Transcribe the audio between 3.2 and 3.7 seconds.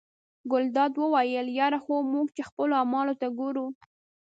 ته ګورو.